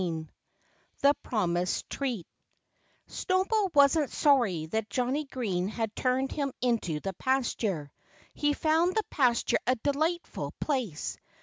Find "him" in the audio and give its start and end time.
6.31-6.51